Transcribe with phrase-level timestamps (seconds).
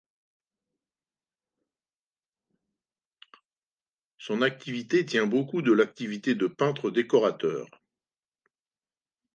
[4.17, 7.67] Son activité tient beaucoup de l'activité de peintre décorateur.